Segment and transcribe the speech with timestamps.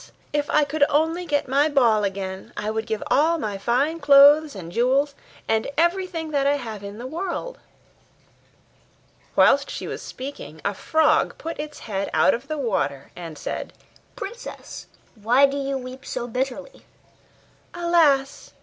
[0.33, 4.55] if I could only get my ball again, I would give all my fine clothes
[4.55, 5.13] and jewels,
[5.47, 7.59] and everything that I have in the world.'
[9.35, 13.73] Whilst she was speaking, a frog put its head out of the water, and said,
[14.15, 16.83] 'Princess, why do you weep so bitterly?'
[17.75, 18.53] 'Alas!